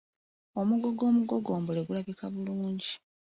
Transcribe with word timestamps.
Omugogo 0.59 1.01
omugogombole 1.11 1.79
gulabika 1.87 2.25
bulungi. 2.33 2.91